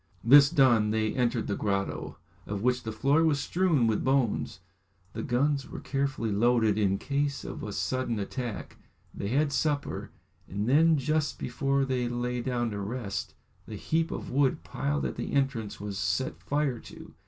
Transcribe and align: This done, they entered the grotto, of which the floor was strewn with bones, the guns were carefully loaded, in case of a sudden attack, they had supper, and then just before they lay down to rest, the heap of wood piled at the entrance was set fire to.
This 0.23 0.49
done, 0.49 0.89
they 0.89 1.13
entered 1.13 1.45
the 1.45 1.55
grotto, 1.55 2.17
of 2.47 2.63
which 2.63 2.81
the 2.81 2.91
floor 2.91 3.23
was 3.23 3.39
strewn 3.39 3.85
with 3.85 4.03
bones, 4.03 4.59
the 5.13 5.21
guns 5.21 5.69
were 5.69 5.79
carefully 5.79 6.31
loaded, 6.31 6.75
in 6.75 6.97
case 6.97 7.43
of 7.45 7.61
a 7.61 7.71
sudden 7.71 8.17
attack, 8.17 8.77
they 9.13 9.27
had 9.27 9.51
supper, 9.51 10.09
and 10.47 10.67
then 10.67 10.97
just 10.97 11.37
before 11.37 11.85
they 11.85 12.09
lay 12.09 12.41
down 12.41 12.71
to 12.71 12.79
rest, 12.79 13.35
the 13.67 13.75
heap 13.75 14.09
of 14.09 14.31
wood 14.31 14.63
piled 14.63 15.05
at 15.05 15.17
the 15.17 15.33
entrance 15.33 15.79
was 15.79 15.99
set 15.99 16.41
fire 16.41 16.79
to. 16.79 17.13